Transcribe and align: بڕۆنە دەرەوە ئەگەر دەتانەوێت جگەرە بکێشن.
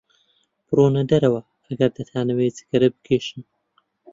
بڕۆنە 0.67 1.01
دەرەوە 1.11 1.41
ئەگەر 1.67 1.89
دەتانەوێت 1.97 2.53
جگەرە 2.59 2.87
بکێشن. 2.95 3.41